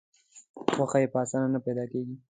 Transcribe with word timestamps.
غوښه 0.75 0.97
یې 1.01 1.07
په 1.13 1.17
اسانه 1.23 1.47
نه 1.53 1.59
پیدا 1.65 1.83
کېږي. 1.91 2.15